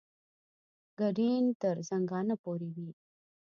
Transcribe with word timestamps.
ګډین 0.99 1.43
تر 1.61 1.75
زنګانه 1.89 2.35
پورې 2.43 2.69
وي. 2.75 2.89